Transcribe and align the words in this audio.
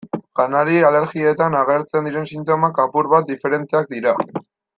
Janari-alergietan 0.37 1.57
agertzen 1.59 2.09
diren 2.09 2.25
sintomak 2.33 2.81
apur 2.87 3.11
bat 3.13 3.29
diferenteak 3.31 3.95
dira. 3.95 4.17